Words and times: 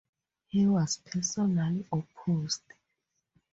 He 0.47 0.65
was 0.65 0.97
personally 0.97 1.85
opposed. 1.91 2.63